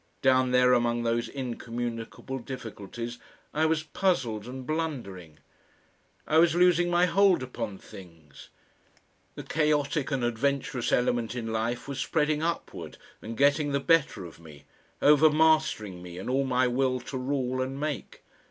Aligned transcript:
Down 0.23 0.49
there 0.49 0.73
among 0.73 1.03
those 1.03 1.29
incommunicable 1.29 2.39
difficulties, 2.39 3.19
I 3.53 3.67
was 3.67 3.83
puzzled 3.83 4.47
and 4.47 4.65
blundering. 4.65 5.37
I 6.25 6.39
was 6.39 6.55
losing 6.55 6.89
my 6.89 7.05
hold 7.05 7.43
upon 7.43 7.77
things; 7.77 8.49
the 9.35 9.43
chaotic 9.43 10.09
and 10.09 10.23
adventurous 10.23 10.91
element 10.91 11.35
in 11.35 11.53
life 11.53 11.87
was 11.87 11.99
spreading 11.99 12.41
upward 12.41 12.97
and 13.21 13.37
getting 13.37 13.73
the 13.73 13.79
better 13.79 14.25
of 14.25 14.39
me, 14.39 14.63
over 15.03 15.29
mastering 15.29 16.01
me 16.01 16.17
and 16.17 16.31
all 16.31 16.45
my 16.45 16.65
will 16.65 16.99
to 17.01 17.17
rule 17.19 17.61
and 17.61 17.79
make.... 17.79 18.23